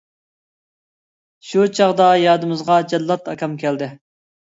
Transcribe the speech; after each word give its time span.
شۇ 1.51 1.67
چاغدا 1.81 2.09
يادىمىزغا 2.25 2.81
جاللات 2.91 3.33
ئاكام 3.37 3.59
كەلدى. 3.67 3.97